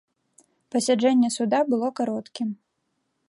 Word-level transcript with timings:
Пасяджэнне 0.75 1.29
суда 1.37 1.59
было 1.73 1.87
кароткім. 2.01 2.49